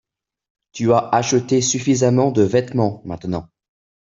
Tu 0.71 0.91
as 0.93 1.09
acheté 1.11 1.61
suffisamment 1.61 2.31
de 2.31 2.41
vêtement 2.41 3.03
maintenant. 3.05 3.49